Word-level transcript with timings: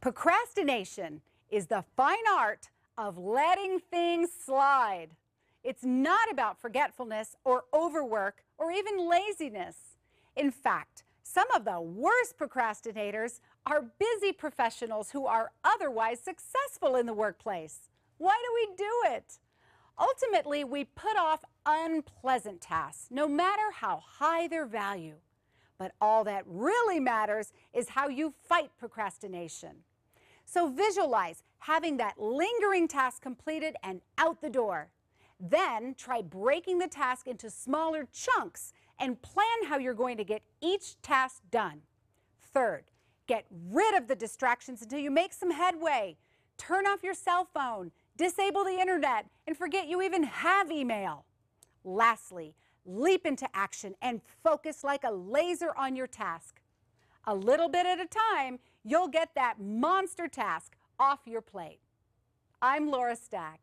Procrastination 0.00 1.22
is 1.50 1.66
the 1.66 1.84
fine 1.96 2.26
art 2.32 2.70
of 2.98 3.18
letting 3.18 3.80
things 3.80 4.30
slide. 4.32 5.08
It's 5.64 5.84
not 5.84 6.30
about 6.30 6.60
forgetfulness 6.60 7.36
or 7.44 7.64
overwork 7.74 8.44
or 8.58 8.70
even 8.70 9.08
laziness. 9.08 9.76
In 10.36 10.50
fact, 10.50 11.02
some 11.22 11.50
of 11.56 11.64
the 11.64 11.80
worst 11.80 12.38
procrastinators 12.38 13.40
are 13.66 13.90
busy 13.98 14.32
professionals 14.32 15.10
who 15.10 15.26
are 15.26 15.50
otherwise 15.64 16.20
successful 16.20 16.94
in 16.94 17.06
the 17.06 17.12
workplace. 17.12 17.90
Why 18.18 18.36
do 18.44 18.54
we 18.54 18.76
do 18.76 19.14
it? 19.14 19.38
Ultimately, 19.98 20.62
we 20.62 20.84
put 20.84 21.16
off 21.16 21.44
unpleasant 21.64 22.60
tasks, 22.60 23.08
no 23.10 23.26
matter 23.26 23.70
how 23.72 24.02
high 24.06 24.46
their 24.46 24.66
value. 24.66 25.16
But 25.78 25.92
all 26.00 26.24
that 26.24 26.44
really 26.46 27.00
matters 27.00 27.52
is 27.72 27.90
how 27.90 28.08
you 28.08 28.32
fight 28.48 28.70
procrastination. 28.78 29.84
So 30.44 30.68
visualize 30.68 31.42
having 31.58 31.96
that 31.96 32.18
lingering 32.18 32.88
task 32.88 33.20
completed 33.20 33.76
and 33.82 34.00
out 34.16 34.40
the 34.40 34.50
door. 34.50 34.90
Then 35.38 35.94
try 35.94 36.22
breaking 36.22 36.78
the 36.78 36.88
task 36.88 37.26
into 37.26 37.50
smaller 37.50 38.06
chunks 38.12 38.72
and 38.98 39.20
plan 39.20 39.64
how 39.66 39.76
you're 39.78 39.92
going 39.92 40.16
to 40.16 40.24
get 40.24 40.42
each 40.62 41.00
task 41.02 41.42
done. 41.50 41.82
Third, 42.40 42.84
get 43.26 43.44
rid 43.70 43.94
of 43.94 44.08
the 44.08 44.14
distractions 44.14 44.80
until 44.80 45.00
you 45.00 45.10
make 45.10 45.34
some 45.34 45.50
headway. 45.50 46.16
Turn 46.56 46.86
off 46.86 47.02
your 47.02 47.12
cell 47.12 47.46
phone, 47.52 47.90
disable 48.16 48.64
the 48.64 48.80
internet, 48.80 49.26
and 49.46 49.56
forget 49.56 49.88
you 49.88 50.00
even 50.00 50.22
have 50.22 50.70
email. 50.70 51.26
Lastly, 51.84 52.54
leap 52.86 53.26
into 53.26 53.48
action 53.54 53.94
and 54.00 54.20
focus 54.42 54.82
like 54.84 55.04
a 55.04 55.10
laser 55.10 55.72
on 55.76 55.96
your 55.96 56.06
task. 56.06 56.60
A 57.24 57.34
little 57.34 57.68
bit 57.68 57.86
at 57.86 58.00
a 58.00 58.06
time, 58.06 58.60
you'll 58.84 59.08
get 59.08 59.30
that 59.34 59.60
monster 59.60 60.28
task 60.28 60.76
off 60.98 61.20
your 61.26 61.40
plate. 61.40 61.80
I'm 62.62 62.90
Laura 62.90 63.16
Stack. 63.16 63.60